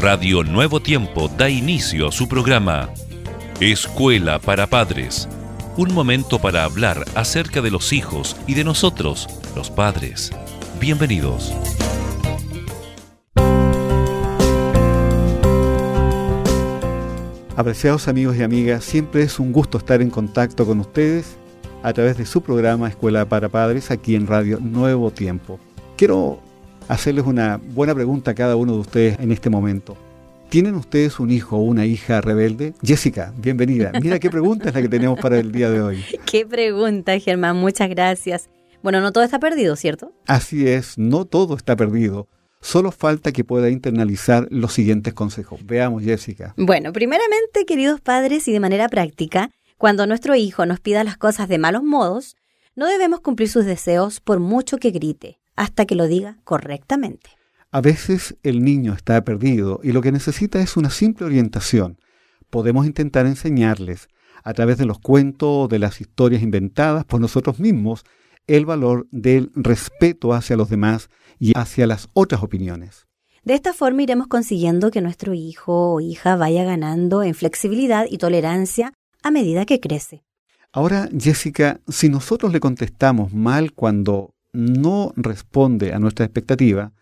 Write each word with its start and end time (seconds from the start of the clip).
Radio 0.00 0.44
Nuevo 0.44 0.78
Tiempo 0.78 1.26
da 1.26 1.50
inicio 1.50 2.06
a 2.06 2.12
su 2.12 2.28
programa 2.28 2.88
Escuela 3.58 4.38
para 4.38 4.68
Padres. 4.68 5.28
Un 5.76 5.92
momento 5.92 6.38
para 6.38 6.62
hablar 6.62 7.04
acerca 7.16 7.60
de 7.62 7.72
los 7.72 7.92
hijos 7.92 8.36
y 8.46 8.54
de 8.54 8.62
nosotros, 8.62 9.26
los 9.56 9.70
padres. 9.70 10.30
Bienvenidos. 10.78 11.52
Apreciados 17.56 18.06
amigos 18.06 18.36
y 18.36 18.44
amigas, 18.44 18.84
siempre 18.84 19.22
es 19.22 19.40
un 19.40 19.50
gusto 19.50 19.78
estar 19.78 20.00
en 20.00 20.10
contacto 20.10 20.64
con 20.64 20.78
ustedes 20.78 21.38
a 21.82 21.92
través 21.92 22.16
de 22.18 22.24
su 22.24 22.40
programa 22.40 22.88
Escuela 22.88 23.28
para 23.28 23.48
Padres 23.48 23.90
aquí 23.90 24.14
en 24.14 24.28
Radio 24.28 24.60
Nuevo 24.60 25.10
Tiempo. 25.10 25.58
Quiero 25.96 26.40
hacerles 26.88 27.26
una 27.26 27.58
buena 27.58 27.94
pregunta 27.94 28.32
a 28.32 28.34
cada 28.34 28.56
uno 28.56 28.72
de 28.72 28.78
ustedes 28.78 29.18
en 29.20 29.30
este 29.30 29.50
momento. 29.50 29.96
¿Tienen 30.48 30.74
ustedes 30.76 31.20
un 31.20 31.30
hijo 31.30 31.58
o 31.58 31.60
una 31.60 31.84
hija 31.84 32.22
rebelde? 32.22 32.72
Jessica, 32.82 33.34
bienvenida. 33.36 33.92
Mira 34.02 34.18
qué 34.18 34.30
pregunta 34.30 34.70
es 34.70 34.74
la 34.74 34.80
que 34.80 34.88
tenemos 34.88 35.20
para 35.20 35.38
el 35.38 35.52
día 35.52 35.70
de 35.70 35.82
hoy. 35.82 36.04
Qué 36.26 36.46
pregunta, 36.46 37.18
Germán. 37.18 37.56
Muchas 37.56 37.90
gracias. 37.90 38.48
Bueno, 38.82 39.02
no 39.02 39.12
todo 39.12 39.24
está 39.24 39.38
perdido, 39.38 39.76
¿cierto? 39.76 40.12
Así 40.26 40.66
es, 40.66 40.96
no 40.96 41.26
todo 41.26 41.54
está 41.54 41.76
perdido. 41.76 42.28
Solo 42.60 42.92
falta 42.92 43.30
que 43.30 43.44
pueda 43.44 43.68
internalizar 43.68 44.48
los 44.50 44.72
siguientes 44.72 45.12
consejos. 45.12 45.60
Veamos, 45.64 46.02
Jessica. 46.02 46.54
Bueno, 46.56 46.92
primeramente, 46.92 47.66
queridos 47.66 48.00
padres, 48.00 48.48
y 48.48 48.52
de 48.52 48.60
manera 48.60 48.88
práctica, 48.88 49.50
cuando 49.76 50.06
nuestro 50.06 50.34
hijo 50.34 50.64
nos 50.64 50.80
pida 50.80 51.04
las 51.04 51.18
cosas 51.18 51.48
de 51.48 51.58
malos 51.58 51.82
modos, 51.82 52.36
no 52.74 52.86
debemos 52.86 53.20
cumplir 53.20 53.48
sus 53.48 53.64
deseos 53.64 54.20
por 54.20 54.40
mucho 54.40 54.78
que 54.78 54.90
grite, 54.90 55.38
hasta 55.58 55.86
que 55.86 55.96
lo 55.96 56.06
diga 56.06 56.38
correctamente. 56.44 57.30
A 57.70 57.80
veces 57.80 58.36
el 58.44 58.62
niño 58.62 58.94
está 58.94 59.22
perdido 59.24 59.80
y 59.82 59.92
lo 59.92 60.00
que 60.00 60.12
necesita 60.12 60.60
es 60.60 60.76
una 60.76 60.88
simple 60.88 61.26
orientación. 61.26 61.98
Podemos 62.48 62.86
intentar 62.86 63.26
enseñarles, 63.26 64.08
a 64.44 64.54
través 64.54 64.78
de 64.78 64.86
los 64.86 65.00
cuentos 65.00 65.48
o 65.50 65.68
de 65.68 65.80
las 65.80 66.00
historias 66.00 66.42
inventadas 66.42 67.04
por 67.04 67.20
nosotros 67.20 67.58
mismos, 67.58 68.04
el 68.46 68.66
valor 68.66 69.08
del 69.10 69.50
respeto 69.54 70.32
hacia 70.32 70.56
los 70.56 70.70
demás 70.70 71.10
y 71.40 71.52
hacia 71.58 71.88
las 71.88 72.08
otras 72.14 72.42
opiniones. 72.42 73.06
De 73.42 73.54
esta 73.54 73.72
forma 73.72 74.04
iremos 74.04 74.28
consiguiendo 74.28 74.92
que 74.92 75.00
nuestro 75.00 75.34
hijo 75.34 75.92
o 75.92 76.00
hija 76.00 76.36
vaya 76.36 76.64
ganando 76.64 77.24
en 77.24 77.34
flexibilidad 77.34 78.06
y 78.08 78.18
tolerancia 78.18 78.92
a 79.22 79.30
medida 79.32 79.66
que 79.66 79.80
crece. 79.80 80.22
Ahora, 80.72 81.08
Jessica, 81.18 81.80
si 81.88 82.08
nosotros 82.08 82.52
le 82.52 82.60
contestamos 82.60 83.32
mal 83.32 83.72
cuando 83.72 84.34
no 84.58 85.12
responde 85.14 85.92
a 85.94 86.00
nuestra 86.00 86.24
expectativa, 86.24 86.92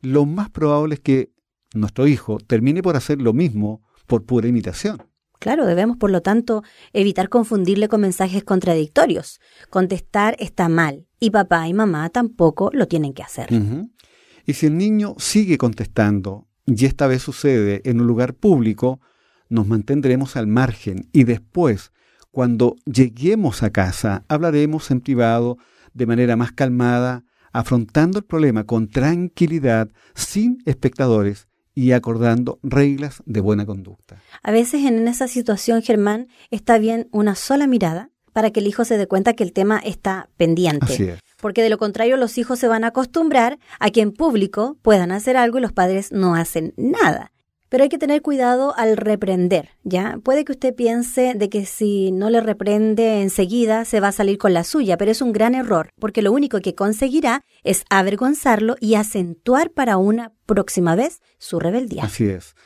lo 0.00 0.24
más 0.24 0.48
probable 0.48 0.94
es 0.94 1.00
que 1.00 1.30
nuestro 1.74 2.06
hijo 2.06 2.38
termine 2.38 2.82
por 2.82 2.96
hacer 2.96 3.20
lo 3.20 3.34
mismo 3.34 3.82
por 4.06 4.24
pura 4.24 4.48
imitación. 4.48 5.02
Claro, 5.38 5.66
debemos, 5.66 5.98
por 5.98 6.10
lo 6.10 6.22
tanto, 6.22 6.62
evitar 6.94 7.28
confundirle 7.28 7.88
con 7.88 8.00
mensajes 8.00 8.44
contradictorios. 8.44 9.40
Contestar 9.68 10.36
está 10.38 10.70
mal 10.70 11.06
y 11.20 11.30
papá 11.30 11.68
y 11.68 11.74
mamá 11.74 12.08
tampoco 12.08 12.70
lo 12.72 12.88
tienen 12.88 13.12
que 13.12 13.22
hacer. 13.22 13.48
Y 14.46 14.54
si 14.54 14.66
el 14.66 14.78
niño 14.78 15.14
sigue 15.18 15.58
contestando, 15.58 16.48
y 16.64 16.86
esta 16.86 17.08
vez 17.08 17.20
sucede 17.22 17.82
en 17.84 18.00
un 18.00 18.06
lugar 18.06 18.32
público, 18.34 19.00
nos 19.50 19.66
mantendremos 19.66 20.36
al 20.36 20.46
margen 20.46 21.10
y 21.12 21.24
después, 21.24 21.92
cuando 22.30 22.76
lleguemos 22.86 23.62
a 23.62 23.70
casa, 23.70 24.24
hablaremos 24.28 24.90
en 24.90 25.02
privado 25.02 25.58
de 25.94 26.06
manera 26.06 26.36
más 26.36 26.52
calmada, 26.52 27.24
afrontando 27.52 28.18
el 28.18 28.24
problema 28.24 28.64
con 28.64 28.88
tranquilidad, 28.88 29.90
sin 30.14 30.62
espectadores 30.64 31.48
y 31.74 31.92
acordando 31.92 32.58
reglas 32.62 33.22
de 33.26 33.40
buena 33.40 33.66
conducta. 33.66 34.22
A 34.42 34.50
veces 34.50 34.84
en 34.84 35.06
esa 35.08 35.28
situación, 35.28 35.82
Germán, 35.82 36.28
está 36.50 36.78
bien 36.78 37.08
una 37.12 37.34
sola 37.34 37.66
mirada 37.66 38.10
para 38.32 38.50
que 38.50 38.60
el 38.60 38.66
hijo 38.66 38.84
se 38.84 38.96
dé 38.96 39.06
cuenta 39.06 39.34
que 39.34 39.44
el 39.44 39.52
tema 39.52 39.78
está 39.78 40.28
pendiente. 40.36 41.18
Porque 41.40 41.62
de 41.62 41.70
lo 41.70 41.78
contrario 41.78 42.16
los 42.16 42.38
hijos 42.38 42.58
se 42.58 42.68
van 42.68 42.84
a 42.84 42.88
acostumbrar 42.88 43.58
a 43.78 43.90
que 43.90 44.00
en 44.00 44.12
público 44.12 44.78
puedan 44.82 45.12
hacer 45.12 45.36
algo 45.36 45.58
y 45.58 45.62
los 45.62 45.72
padres 45.72 46.12
no 46.12 46.34
hacen 46.34 46.72
nada. 46.76 47.32
Pero 47.72 47.84
hay 47.84 47.88
que 47.88 47.96
tener 47.96 48.20
cuidado 48.20 48.74
al 48.76 48.98
reprender, 48.98 49.70
¿ya? 49.82 50.18
Puede 50.22 50.44
que 50.44 50.52
usted 50.52 50.74
piense 50.74 51.32
de 51.34 51.48
que 51.48 51.64
si 51.64 52.12
no 52.12 52.28
le 52.28 52.42
reprende 52.42 53.22
enseguida 53.22 53.86
se 53.86 53.98
va 53.98 54.08
a 54.08 54.12
salir 54.12 54.36
con 54.36 54.52
la 54.52 54.62
suya, 54.62 54.98
pero 54.98 55.10
es 55.10 55.22
un 55.22 55.32
gran 55.32 55.54
error, 55.54 55.88
porque 55.98 56.20
lo 56.20 56.32
único 56.32 56.60
que 56.60 56.74
conseguirá 56.74 57.46
es 57.64 57.86
avergonzarlo 57.88 58.76
y 58.78 58.96
acentuar 58.96 59.70
para 59.70 59.96
una 59.96 60.32
próxima 60.44 60.96
vez 60.96 61.22
su 61.38 61.60
rebeldía. 61.60 62.04
Así 62.04 62.26
es. 62.26 62.56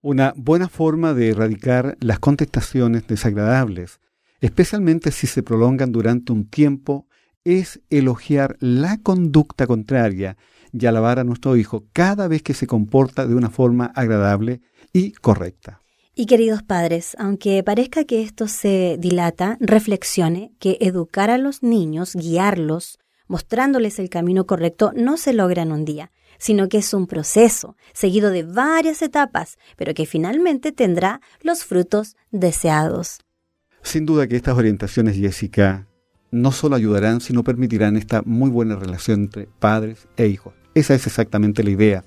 Una 0.00 0.32
buena 0.36 0.68
forma 0.68 1.12
de 1.12 1.30
erradicar 1.30 1.96
las 1.98 2.20
contestaciones 2.20 3.04
desagradables, 3.08 3.98
especialmente 4.40 5.10
si 5.10 5.26
se 5.26 5.42
prolongan 5.42 5.90
durante 5.90 6.30
un 6.30 6.48
tiempo, 6.48 7.08
es 7.44 7.80
elogiar 7.90 8.56
la 8.60 8.98
conducta 8.98 9.66
contraria 9.66 10.36
y 10.72 10.86
alabar 10.86 11.18
a 11.18 11.24
nuestro 11.24 11.56
hijo 11.56 11.84
cada 11.92 12.28
vez 12.28 12.42
que 12.42 12.54
se 12.54 12.66
comporta 12.66 13.26
de 13.26 13.34
una 13.34 13.50
forma 13.50 13.86
agradable 13.94 14.60
y 14.92 15.12
correcta. 15.12 15.80
Y 16.14 16.26
queridos 16.26 16.62
padres, 16.62 17.16
aunque 17.18 17.62
parezca 17.62 18.04
que 18.04 18.22
esto 18.22 18.46
se 18.46 18.96
dilata, 18.98 19.56
reflexione 19.60 20.52
que 20.58 20.76
educar 20.80 21.30
a 21.30 21.38
los 21.38 21.62
niños, 21.62 22.14
guiarlos, 22.14 22.98
mostrándoles 23.28 23.98
el 23.98 24.10
camino 24.10 24.46
correcto, 24.46 24.92
no 24.94 25.16
se 25.16 25.32
logra 25.32 25.62
en 25.62 25.72
un 25.72 25.86
día, 25.86 26.12
sino 26.38 26.68
que 26.68 26.78
es 26.78 26.92
un 26.92 27.06
proceso 27.06 27.76
seguido 27.94 28.30
de 28.30 28.42
varias 28.42 29.00
etapas, 29.00 29.56
pero 29.76 29.94
que 29.94 30.04
finalmente 30.04 30.70
tendrá 30.70 31.22
los 31.40 31.64
frutos 31.64 32.16
deseados. 32.30 33.20
Sin 33.82 34.04
duda 34.04 34.26
que 34.26 34.36
estas 34.36 34.58
orientaciones, 34.58 35.16
Jessica, 35.16 35.88
no 36.32 36.50
solo 36.50 36.74
ayudarán, 36.74 37.20
sino 37.20 37.44
permitirán 37.44 37.96
esta 37.96 38.22
muy 38.24 38.50
buena 38.50 38.74
relación 38.74 39.20
entre 39.20 39.48
padres 39.60 40.08
e 40.16 40.26
hijos. 40.26 40.54
Esa 40.74 40.94
es 40.94 41.06
exactamente 41.06 41.62
la 41.62 41.70
idea. 41.70 42.04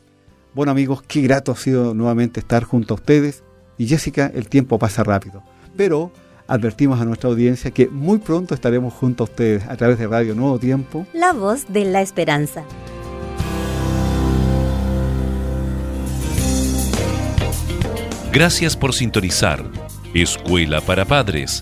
Bueno 0.53 0.71
amigos, 0.71 1.03
qué 1.07 1.21
grato 1.21 1.51
ha 1.51 1.55
sido 1.55 1.93
nuevamente 1.93 2.39
estar 2.39 2.63
junto 2.63 2.93
a 2.93 2.97
ustedes. 2.97 3.43
Y 3.77 3.87
Jessica, 3.87 4.31
el 4.33 4.49
tiempo 4.49 4.79
pasa 4.79 5.03
rápido. 5.03 5.43
Pero 5.77 6.11
advertimos 6.47 6.99
a 6.99 7.05
nuestra 7.05 7.29
audiencia 7.29 7.71
que 7.71 7.87
muy 7.87 8.17
pronto 8.17 8.55
estaremos 8.55 8.93
junto 8.93 9.23
a 9.23 9.25
ustedes 9.25 9.65
a 9.67 9.77
través 9.77 9.99
de 9.99 10.07
Radio 10.07 10.33
Nuevo 10.33 10.57
Tiempo. 10.57 11.05
La 11.13 11.33
voz 11.33 11.65
de 11.69 11.85
la 11.85 12.01
esperanza. 12.01 12.63
Gracias 18.31 18.75
por 18.75 18.93
sintonizar. 18.93 19.63
Escuela 20.13 20.81
para 20.81 21.05
Padres. 21.05 21.61